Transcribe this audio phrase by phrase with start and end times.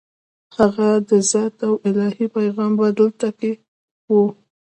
[0.57, 3.51] هغه د ذات او الهي پیغام په لټه کې
[4.09, 4.13] و.